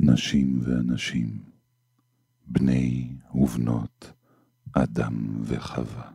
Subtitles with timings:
[0.00, 1.38] נשים ואנשים,
[2.46, 4.12] בני ובנות
[4.72, 6.10] אדם וחווה.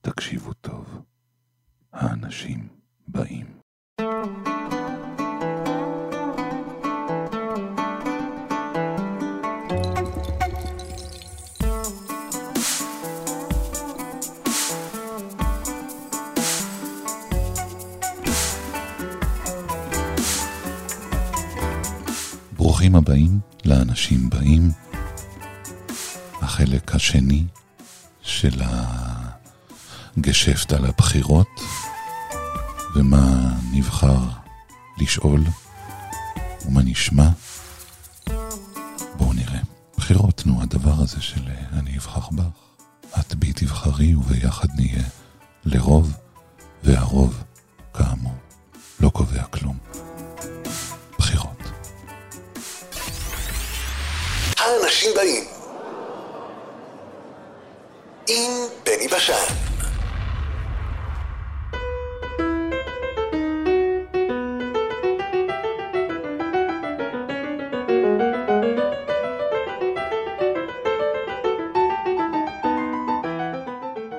[0.00, 1.02] תקשיבו טוב,
[1.92, 2.68] האנשים
[3.08, 3.46] באים.
[22.94, 24.70] ברוכים הבאים לאנשים באים,
[26.42, 27.44] החלק השני
[28.22, 28.62] של
[30.16, 31.48] הגשפט על הבחירות,
[32.94, 34.18] ומה נבחר
[34.98, 35.40] לשאול
[36.66, 37.28] ומה נשמע.
[39.16, 39.60] בואו נראה.
[39.96, 42.44] בחירות, נו, הדבר הזה של אני אבחר בך,
[43.20, 45.04] את בי תבחרי וביחד נהיה
[45.64, 46.12] לרוב,
[46.84, 47.42] והרוב,
[47.94, 48.34] כאמור,
[49.00, 49.93] לא קובע כלום.
[54.84, 55.44] האנשים באים.
[58.28, 58.52] עם
[58.84, 59.32] בני בשן.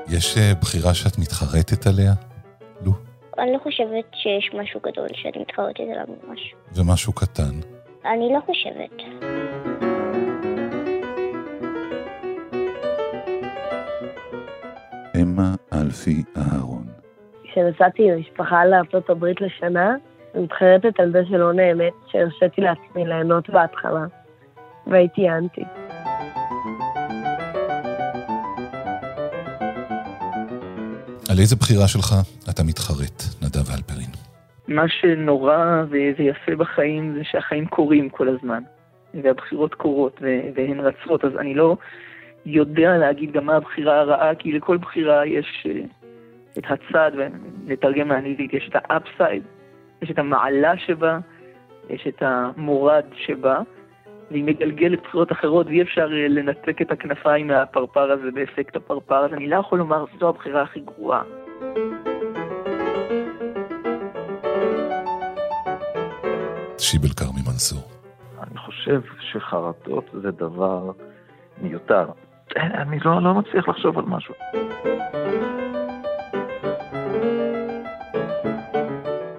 [0.09, 2.13] יש אה, בחירה שאת מתחרטת עליה?
[2.85, 2.91] לו?
[3.39, 6.53] אני לא חושבת שיש משהו גדול שאני מתחרטת עליו ממש.
[6.75, 7.59] ומשהו קטן?
[8.05, 9.14] אני לא חושבת.
[15.85, 16.83] אלפי אהרון.
[17.43, 19.95] כשנסעתי עם משפחה לארצות הברית לשנה,
[20.35, 24.05] אני מתחרטת על זה שלא נהנית, שהרשיתי לעצמי ליהנות בהתחלה,
[24.87, 25.63] והייתי אנטי.
[31.29, 32.15] על איזה בחירה שלך
[32.49, 34.09] אתה מתחרט, נדב אלפרין?
[34.67, 38.63] מה שנורא ו- ויפה בחיים זה שהחיים קורים כל הזמן,
[39.23, 40.21] והבחירות קורות
[40.55, 41.77] והן רצות, אז אני לא
[42.45, 46.07] יודע להגיד גם מה הבחירה הרעה, כי לכל בחירה יש אה,
[46.57, 49.43] את הצד, ונתרגם לאנגלית, יש את ה upside,
[50.01, 51.19] יש את המעלה שבה,
[51.89, 53.59] יש את המורד שבה,
[54.31, 59.33] והיא מגלגלת בחירות אחרות, ואי אפשר אה, לנתק את הכנפיים מהפרפר הזה באפקט הפרפר, אז
[59.33, 61.23] אני לא יכול לומר, זו הבחירה הכי גרועה.
[66.77, 67.81] שיבל כרמי מנסור.
[68.43, 70.91] אני חושב שחרטות זה דבר
[71.61, 72.05] מיותר.
[72.57, 74.33] אני לא, לא מצליח לחשוב על משהו.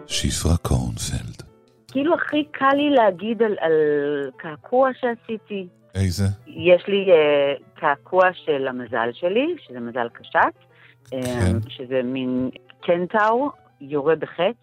[0.06, 1.46] שפרה קורנפלד.
[1.92, 3.72] כאילו הכי קל לי להגיד על, על
[4.36, 5.66] קעקוע שעשיתי.
[5.94, 6.24] איזה?
[6.46, 10.40] יש לי uh, קעקוע של המזל שלי, שזה מזל קשת,
[11.10, 11.18] כן.
[11.18, 12.50] um, שזה מין
[12.80, 13.50] קנטאור
[13.80, 14.56] יורה בחץ,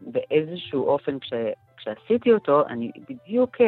[0.00, 1.32] באיזשהו אופן כש,
[1.76, 3.64] כשעשיתי אותו, אני בדיוק uh,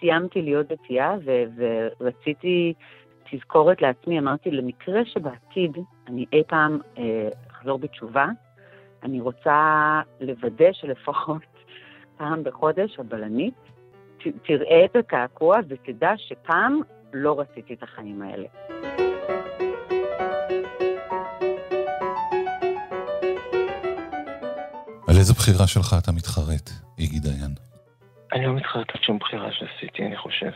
[0.00, 1.44] סיימתי להיות דתייה ו-
[2.00, 2.74] ורציתי
[3.30, 5.76] תזכורת לעצמי, אמרתי, למקרה שבעתיד
[6.08, 8.26] אני אי פעם אה, אחזור בתשובה,
[9.02, 11.42] אני רוצה לוודא שלפחות
[12.18, 13.54] פעם בחודש הבלנית
[14.18, 16.80] ת, תראה את הקעקוע ותדע שפעם
[17.12, 18.46] לא רציתי את החיים האלה.
[25.08, 27.54] על איזה בחירה שלך אתה מתחרט, איגי דיין?
[28.32, 30.50] אני לא מתחרט על שום בחירה שעשיתי, אני חושב.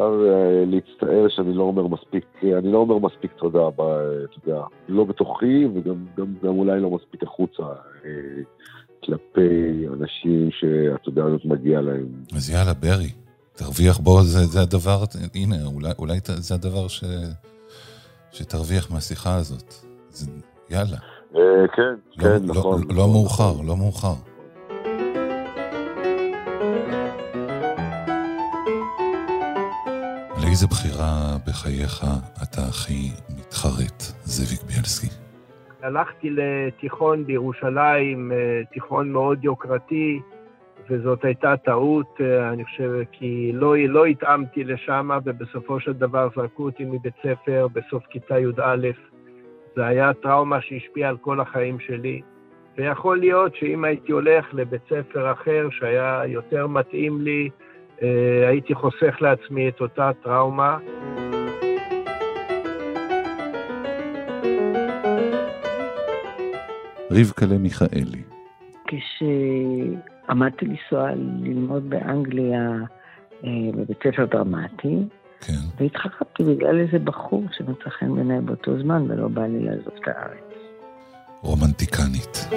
[0.00, 4.62] בעיקר אה, להצטער שאני לא אומר מספיק, אני לא אומר מספיק תודה, ב- אתה יודע,
[4.88, 7.62] לא בתוכי וגם גם, גם אולי לא מספיק החוצה
[8.04, 8.10] אה,
[9.04, 12.06] כלפי אנשים שאתה יודע, זאת מגיע להם.
[12.36, 13.10] אז יאללה, ברי,
[13.52, 17.04] תרוויח בו, זה, זה הדבר, הנה, אולי, אולי זה הדבר ש,
[18.32, 19.74] שתרוויח מהשיחה הזאת.
[20.10, 20.30] זה,
[20.70, 20.96] יאללה.
[21.36, 21.82] אה, כן,
[22.16, 22.82] לא, כן, לא, נכון.
[22.90, 24.29] לא מאוחר, לא מאוחר.
[30.50, 32.04] על איזה בחירה בחייך
[32.42, 35.06] אתה הכי מתחרט, זאביק בילסקי?
[35.82, 40.20] הלכתי לתיכון בירושלים, אה, תיכון מאוד יוקרתי,
[40.90, 46.64] וזאת הייתה טעות, אה, אני חושב, כי לא, לא התאמתי לשם, ובסופו של דבר זרקו
[46.64, 48.88] אותי מבית ספר בסוף כיתה י"א.
[49.76, 52.20] זה היה טראומה שהשפיעה על כל החיים שלי.
[52.78, 57.50] ויכול להיות שאם הייתי הולך לבית ספר אחר שהיה יותר מתאים לי,
[58.48, 60.78] הייתי חוסך לעצמי את אותה טראומה.
[67.10, 68.22] רבקלה מיכאלי.
[68.86, 71.10] כשעמדתי לנסוע
[71.42, 72.70] ללמוד באנגליה
[73.44, 74.96] אה, בבית ספר דרמטי,
[75.40, 75.52] כן.
[75.80, 80.50] והתחרטתי בגלל איזה בחור שמצא חן בעיניי באותו זמן ולא בא לי לעזוב את הארץ.
[81.42, 82.48] רומנטיקנית.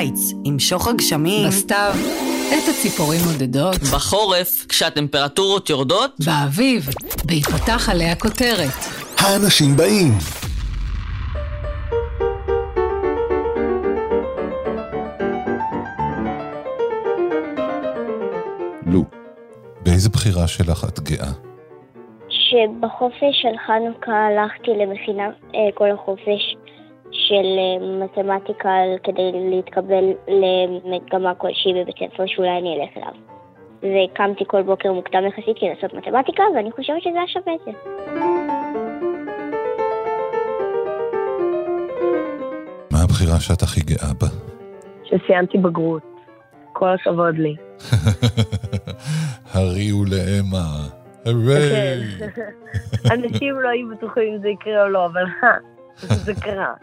[0.00, 1.48] בקיץ, עם שוך הגשמים.
[1.48, 1.92] בסתיו,
[2.48, 3.76] את הציפורים מודדות.
[3.94, 6.10] בחורף, כשהטמפרטורות יורדות.
[6.26, 6.88] באביב,
[7.24, 8.74] בהיפתח עליה כותרת.
[9.18, 10.12] האנשים באים.
[18.86, 19.04] לו,
[19.82, 21.32] באיזה בחירה שלך את גאה?
[22.28, 26.56] שבחופש של חנוכה הלכתי למכינה אה, כל החופש
[27.30, 28.70] של אה, מתמטיקה
[29.02, 33.12] כדי להתקבל למגמה כלשהי בבית ספר שאולי אני אלך אליו.
[33.78, 37.70] וקמתי כל בוקר מוקדם יחסית כדי לעשות מתמטיקה, ואני חושבת שזה היה שווה את זה.
[42.92, 44.26] מה הבחירה שאת הכי גאה בה?
[45.04, 46.02] שסיימתי בגרות.
[46.72, 47.56] כל הכבוד לי.
[49.52, 50.66] הריעו לאמה.
[51.26, 52.02] הרי!
[53.10, 55.24] אנשים לא היו בטוחים אם זה יקרה או לא, אבל
[55.96, 56.74] זה קרה.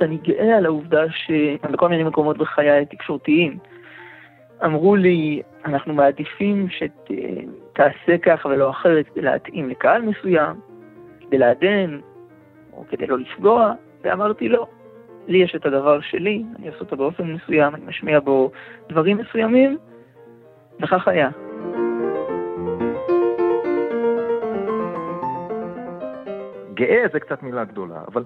[0.00, 3.58] אני גאה על העובדה שבכל מיני מקומות בחיי התקשורתיים
[4.64, 10.60] אמרו לי, אנחנו מעדיפים שתעשה כך ולא אחרת כדי להתאים לקהל מסוים,
[11.20, 11.98] כדי לעדן,
[12.72, 13.72] או כדי לא לפגוע,
[14.04, 14.66] ואמרתי לא.
[15.28, 18.50] לי יש את הדבר שלי, אני עושה אותו באופן מסוים, אני משמיע בו
[18.88, 19.78] דברים מסוימים,
[20.82, 21.30] וכך היה.
[26.74, 28.24] גאה זה קצת מילה גדולה, אבל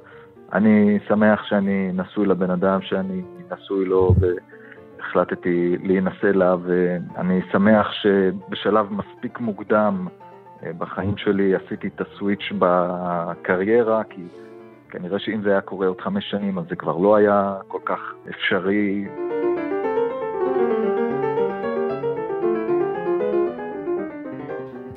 [0.52, 3.22] אני שמח שאני נשוי לבן אדם שאני
[3.52, 4.14] נשוי לו
[4.98, 10.06] והחלטתי להינשא לה, ואני שמח שבשלב מספיק מוקדם
[10.62, 14.22] אה, בחיים שלי עשיתי את הסוויץ' בקריירה, כי
[14.90, 18.14] כנראה שאם זה היה קורה עוד חמש שנים אז זה כבר לא היה כל כך
[18.28, 19.08] אפשרי.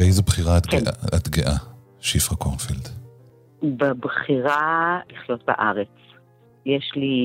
[0.01, 0.77] באיזו בחירה את כן.
[0.77, 1.57] גאה- את גאה,
[1.99, 2.87] שפרה קורנפילד?
[3.63, 5.87] בבחירה לחיות בארץ.
[6.65, 7.17] יש לי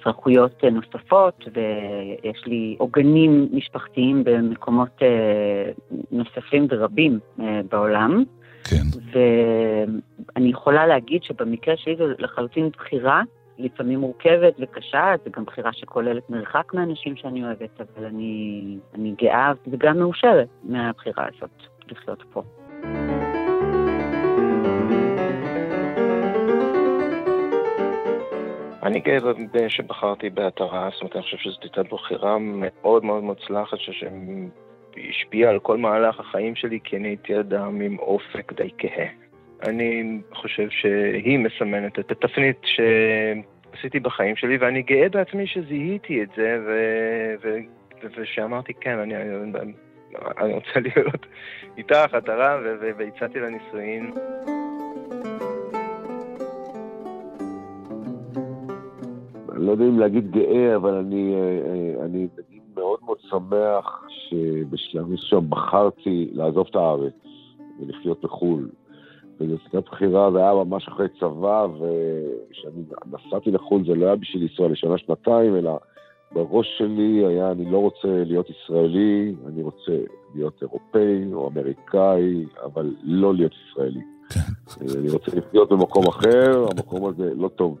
[0.00, 5.72] אזרחויות אה, נוספות ויש לי עוגנים משפחתיים במקומות אה,
[6.10, 8.24] נוספים ורבים אה, בעולם.
[8.64, 8.86] כן.
[9.12, 13.22] ואני יכולה להגיד שבמקרה שלי זו לחלוטין בחירה,
[13.58, 18.62] לפעמים מורכבת וקשה, זו גם בחירה שכוללת מרחק מאנשים שאני אוהבת, אבל אני,
[18.94, 22.42] אני גאה וגם מאושרת מהבחירה הזאת, לחיות פה.
[28.82, 29.18] אני גאה
[29.68, 35.76] שבחרתי בהתרה, זאת אומרת, אני חושב שזאת הייתה בחירה מאוד מאוד מוצלחת, שהשפיעה על כל
[35.76, 39.06] מהלך החיים שלי, כי אני הייתי אדם עם אופק די כהה.
[39.62, 46.58] אני חושב שהיא מסמנת את התפנית שעשיתי בחיים שלי, ואני גאה בעצמי שזיהיתי את זה.
[46.66, 46.70] ו...
[47.42, 47.76] ו-
[48.16, 49.14] ושאמרתי, כן, אני,
[50.22, 51.26] אני, אני רוצה להיות
[51.78, 52.16] איתך,
[52.64, 54.12] ו- ו- והצעתי לה נישואין.
[59.56, 64.04] אני לא יודע אם להגיד גאה, אבל אני, אה, אה, אני נגיד מאוד מאוד שמח
[64.08, 67.14] שבשלב מסוים בחרתי לעזוב את הארץ
[67.80, 68.68] ולחיות בחו"ל.
[69.40, 74.42] וזו הייתה בחירה, זה היה ממש אחרי צבא, וכשאני נסעתי לחו"ל זה לא היה בשביל
[74.42, 75.78] לנסוע לשנה, שנתיים, אלא
[76.32, 79.92] בראש שלי היה, אני לא רוצה להיות ישראלי, אני רוצה
[80.34, 84.00] להיות אירופאי או אמריקאי, אבל לא להיות ישראלי.
[84.80, 87.78] אני רוצה לחיות במקום אחר, המקום הזה לא טוב.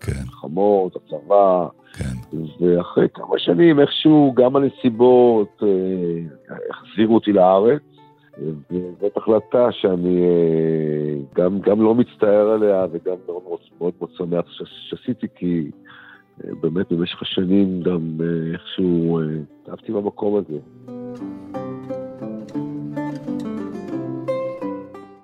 [0.00, 0.12] כן.
[0.24, 1.66] מלחמות, הצבא.
[1.92, 2.36] כן.
[2.60, 5.68] ואחרי כמה שנים, איכשהו, גם הנסיבות אה,
[6.70, 7.82] החזירו אותי לארץ.
[8.70, 14.44] וזאת החלטה שאני אה, גם, גם לא מצטער עליה וגם מאוד מאוד, שמח
[14.88, 15.99] שעשיתי, כי אה,
[16.44, 19.24] באמת במשך השנים גם אה, איכשהו אה,
[19.70, 20.58] אהבתי במקום הזה.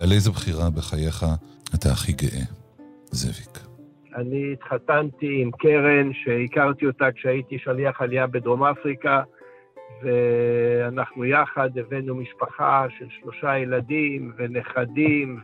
[0.01, 1.25] על איזה בחירה בחייך
[1.75, 2.45] אתה הכי גאה,
[3.11, 3.67] זאביק?
[4.17, 9.23] אני התחתנתי עם קרן שהכרתי אותה כשהייתי שליח עלייה בדרום אפריקה,
[10.03, 15.41] ואנחנו יחד הבאנו משפחה של שלושה ילדים ונכדים,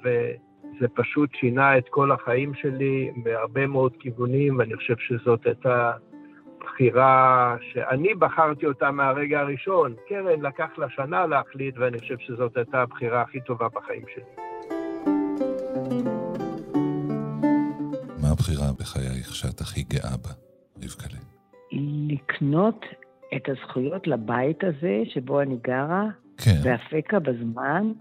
[0.76, 5.92] וזה פשוט שינה את כל החיים שלי בהרבה מאוד כיוונים, ואני חושב שזאת הייתה
[6.60, 9.94] בחירה שאני בחרתי אותה מהרגע הראשון.
[10.08, 14.24] קרן לקח לה שנה להחליט, ואני חושב שזאת הייתה הבחירה הכי טובה בחיים שלי.
[18.22, 20.30] מה הבחירה בחייך שאת הכי גאה בה,
[20.76, 21.18] רבקלה?
[22.08, 22.84] לקנות
[23.36, 26.04] את הזכויות לבית הזה שבו אני גרה,
[26.38, 26.60] כן.
[26.64, 27.92] באפקה בזמן,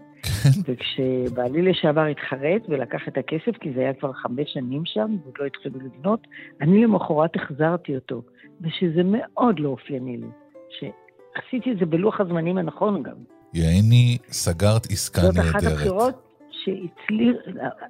[0.68, 5.46] וכשבעלי לשעבר התחרט ולקח את הכסף, כי זה היה כבר חמש שנים שם, ועוד לא
[5.46, 6.26] התחילו לבנות,
[6.60, 8.22] אני למחרת החזרתי אותו,
[8.60, 10.26] ושזה מאוד לא אופייני לי,
[10.68, 13.16] שעשיתי את זה בלוח הזמנים הנכון גם.
[13.54, 15.50] יעני, סגרת עסקה זאת נהדרת.
[15.50, 16.14] אחת הבחירות
[16.50, 17.36] שהצליח,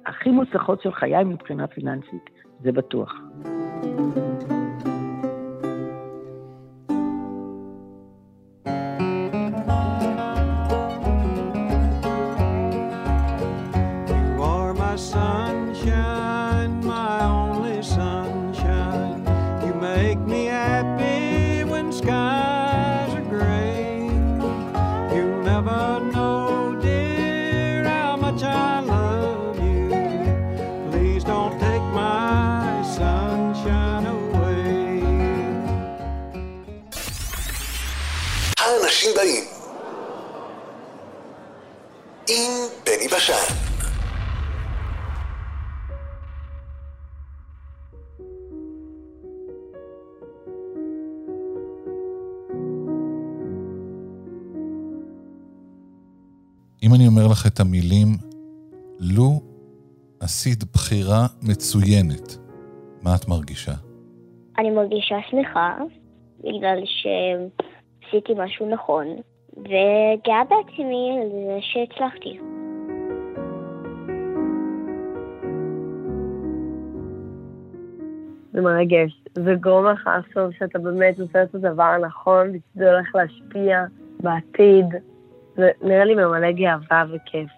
[0.05, 2.29] הכי מוצלחות של חיי מבחינה פיננסית,
[2.63, 3.13] זה בטוח.
[43.15, 43.33] בשן.
[56.83, 58.07] אם אני אומר לך את המילים,
[58.99, 59.41] לו
[60.19, 62.37] עשית בחירה מצוינת,
[63.01, 63.71] מה את מרגישה?
[64.57, 65.77] אני מרגישה שמחה,
[66.39, 69.07] בגלל שעשיתי משהו נכון,
[69.57, 72.52] וגאה בעצמי על זה שהצלחתי.
[78.53, 79.23] זה מרגש.
[79.33, 83.85] זה גורם לך לחשוב שאתה באמת עושה את הדבר הנכון, ושזה הולך להשפיע
[84.19, 84.85] בעתיד.
[85.55, 87.49] זה נראה לי ממלא גאווה וכיף.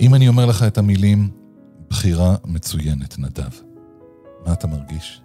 [0.00, 1.18] אם אני אומר לך את המילים,
[1.90, 3.52] בחירה מצוינת, נדב,
[4.46, 5.22] מה אתה מרגיש?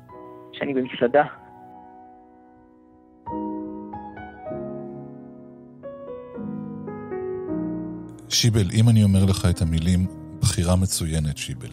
[0.52, 1.45] שאני במסעדה.
[8.36, 10.08] שיבל, אם אני אומר לך את המילים,
[10.42, 11.70] בחירה מצוינת, שיבל,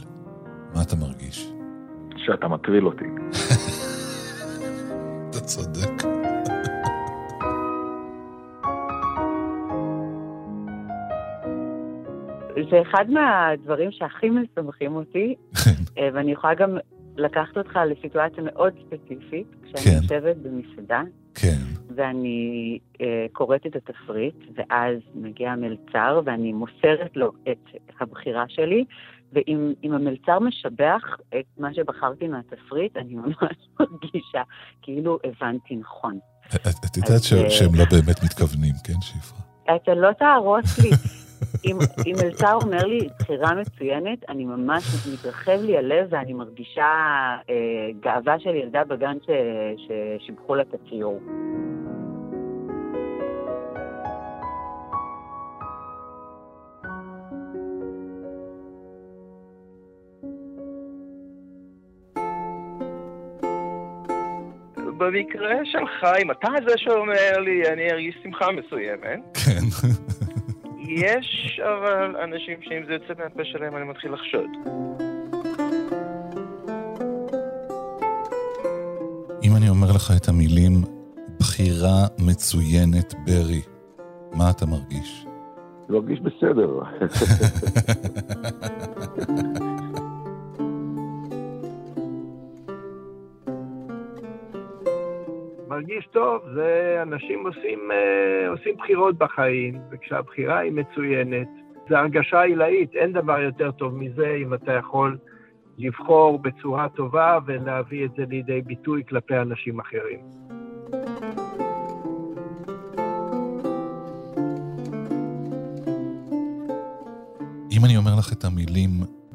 [0.75, 1.52] מה אתה מרגיש?
[2.16, 3.04] שאתה מטריל אותי.
[5.31, 6.02] אתה צודק.
[12.71, 15.35] זה אחד מהדברים שהכי משמחים אותי,
[15.99, 16.76] אה, ואני יכולה גם
[17.16, 19.99] לקחת אותך לסיטואציה מאוד ספציפית, כשאני כן.
[20.02, 21.22] יושבת במסעדה, כן.
[21.95, 28.85] ואני אה, קוראת את התפריט, ואז מגיע המלצר, ואני מוסרת לו את הבחירה שלי,
[29.33, 34.43] ואם אם המלצר משבח את מה שבחרתי מהתפריט, אני ממש מרגישה
[34.83, 36.19] כאילו הבנתי נכון.
[36.55, 39.77] את את יודעת ש- אה, שהם לא באמת מתכוונים, כן, שפרה?
[39.77, 40.91] אתה לא תהרוס לי.
[41.65, 46.83] אם, אם מלצר אומר לי בחירה מצוינת, אני ממש מתרחב לי הלב ואני מרגישה
[47.51, 47.55] אה,
[48.01, 49.31] גאווה של ילדה בגן ש,
[49.77, 51.21] ששיבחו לה את הציור.
[65.12, 69.21] במקרה של חיים, אתה זה שאומר לי, אני ארגיש שמחה מסוימת.
[69.45, 69.88] כן.
[70.88, 74.50] יש אבל אנשים שאם זה יוצא מהפה שלהם אני מתחיל לחשוד.
[79.42, 80.73] אם אני אומר לך את המילים,
[81.40, 83.62] בחירה מצוינת, ברי,
[84.33, 85.26] מה אתה מרגיש?
[85.88, 86.81] אני מרגיש בסדר.
[96.02, 101.49] מרגיש טוב, זה אנשים עושים, אה, עושים בחירות בחיים, וכשהבחירה היא מצוינת,
[101.88, 105.18] זה הרגשה עילאית, אין דבר יותר טוב מזה אם אתה יכול
[105.78, 110.21] לבחור בצורה טובה ולהביא את זה לידי ביטוי כלפי אנשים אחרים.
[117.73, 118.90] אם אני אומר לך את המילים,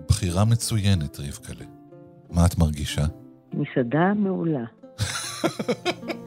[0.10, 1.66] בחירה מצוינת, רבקלה,
[2.32, 3.04] מה את מרגישה?
[3.54, 4.66] מסעדה מעולה.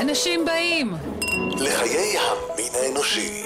[0.00, 0.86] אנשים באים!
[1.54, 3.42] לחיי המין האנושי.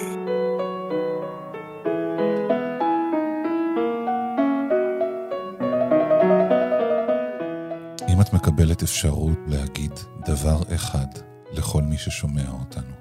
[8.08, 9.92] אם את מקבלת אפשרות להגיד
[10.26, 11.06] דבר אחד
[11.52, 12.94] לכל מי ששומע אותנו,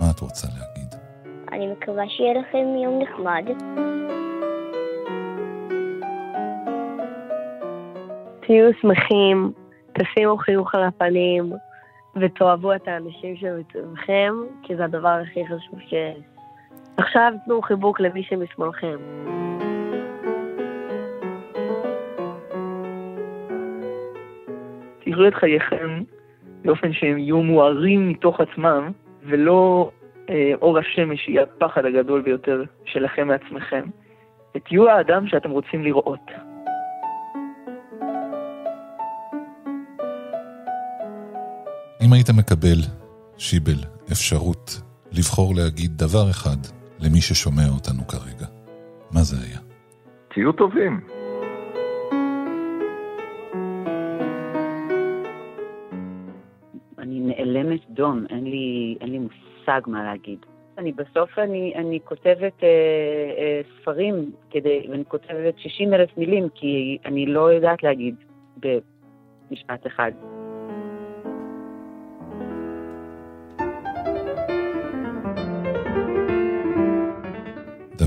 [0.00, 0.94] מה את רוצה להגיד?
[1.52, 3.44] אני מקווה שיהיה לכם יום נחמד.
[8.46, 9.52] תהיו שמחים,
[9.92, 11.52] תשימו חיוך על הפנים,
[12.16, 15.94] ותאהבו את האנשים שמסביבכם, כי זה הדבר הכי חשוב ש...
[16.96, 18.96] עכשיו תנו חיבוק למי שמשמאלכם.
[25.04, 26.02] תראו את חייכם
[26.64, 28.90] באופן שהם יהיו מוארים מתוך עצמם,
[29.22, 29.90] ולא
[30.30, 33.84] אה, אור השמש יהיה הפחד הגדול ביותר שלכם מעצמכם.
[34.56, 36.30] ותהיו האדם שאתם רוצים לראות.
[42.06, 42.80] אם היית מקבל,
[43.38, 43.80] שיבל,
[44.12, 44.70] אפשרות
[45.12, 46.56] לבחור להגיד דבר אחד
[47.00, 48.46] למי ששומע אותנו כרגע,
[49.14, 49.58] מה זה היה?
[50.28, 51.00] תהיו טובים.
[56.98, 60.38] אני נעלמת דום, אין לי, אין לי מושג מה להגיד.
[60.78, 62.68] אני בסוף אני, אני כותבת אה,
[63.38, 68.14] אה, ספרים, כדי, ואני כותבת 60 אלף מילים, כי אני לא יודעת להגיד
[68.56, 70.12] במשפט אחד.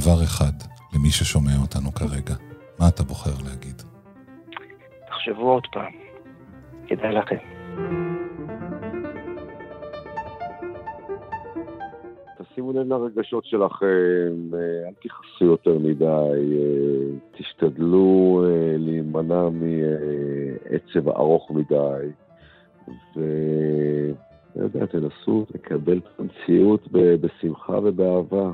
[0.06, 0.54] דבר אחד
[0.96, 2.36] למי ששומע אותנו כרגע,
[2.80, 3.82] מה אתה בוחר להגיד?
[5.08, 5.94] תחשבו עוד פעם,
[6.88, 7.36] כדאי לכם.
[12.38, 21.52] תשימו לב לרגשות שלכם, אה, אל תכעסו יותר מדי, אה, תשתדלו אה, להימנע מעצב ארוך
[21.52, 22.08] מדי,
[23.16, 23.22] ו...
[24.56, 28.52] לא יודע, תנסו לקבל את המציאות בשמחה ובאהבה.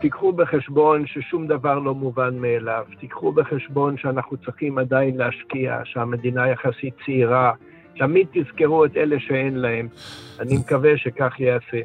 [0.00, 2.84] תיקחו בחשבון ששום דבר לא מובן מאליו.
[3.00, 7.52] תיקחו בחשבון שאנחנו צריכים עדיין להשקיע, שהמדינה יחסית צעירה.
[7.96, 9.88] תמיד תזכרו את אלה שאין להם.
[10.40, 11.80] אני מקווה שכך ייעשה.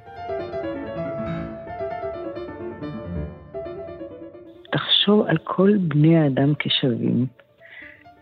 [4.71, 7.25] תחשוב על כל בני האדם כשווים,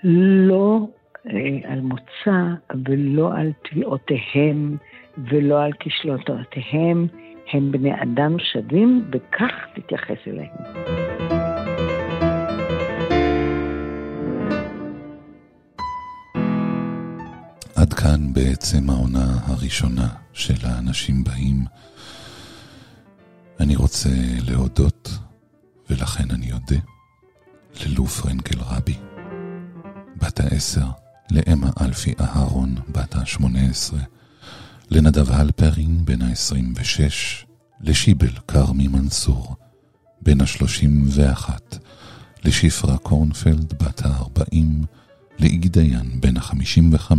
[0.03, 0.88] לא
[1.27, 2.41] אה, על מוצא
[2.86, 4.77] ולא על תביעותיהם
[5.17, 7.08] ולא על כישלונותיהם,
[7.54, 10.56] הם בני אדם שווים וכך תתייחס אליהם.
[17.76, 21.66] עד כאן בעצם העונה הראשונה של האנשים באים.
[23.60, 24.10] אני רוצה
[24.50, 25.10] להודות,
[25.89, 26.82] ולכן אני אודה,
[27.86, 28.96] ללו פרנקל רבי,
[30.16, 30.88] בת העשר,
[31.32, 34.00] לאמה אלפי אהרון, בת השמונה עשרה,
[34.89, 37.46] לנדב הלפרין, בן ה-26,
[37.82, 39.56] לשיבל כרמי מנסור,
[40.22, 41.50] בן ה-31,
[42.43, 44.56] לשפרה קורנפלד, בת ה-40,
[45.39, 47.12] לאיגי דיין, בן ה-55,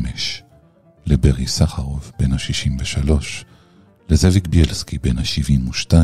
[1.07, 3.11] לברי סחרוב, בן ה-63,
[4.09, 5.95] לזאביק ביאלסקי, בן ה-72,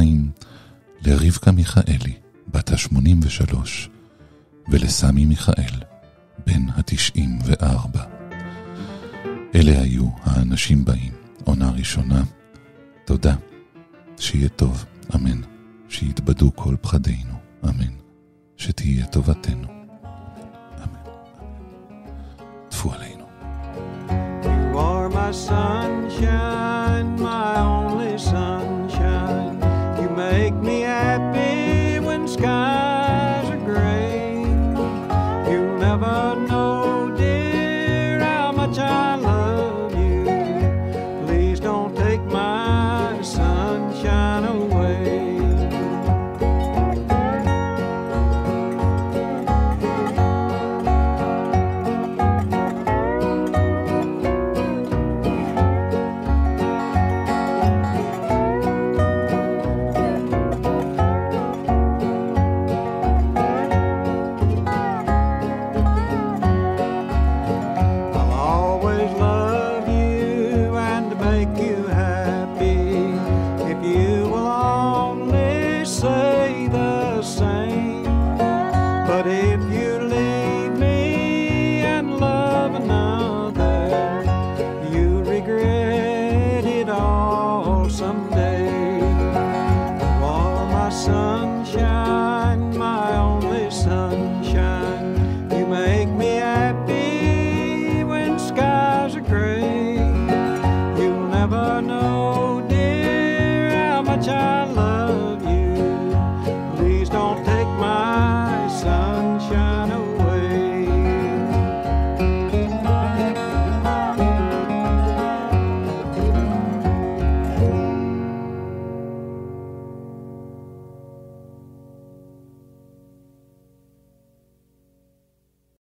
[1.02, 2.14] לרבקה מיכאלי,
[2.48, 3.54] בת ה-83,
[4.68, 5.74] ולסמי מיכאל,
[6.46, 7.98] בן ה-94.
[9.54, 12.22] אלה היו האנשים באים, עונה ראשונה.
[13.04, 13.34] תודה.
[14.18, 15.40] שיהיה טוב, אמן.
[15.88, 17.94] שיתבדו כל פחדינו, אמן.
[18.56, 19.68] שתהיה טובתנו.
[22.68, 23.24] טפו עלינו.
[24.42, 26.79] You are my sunshine,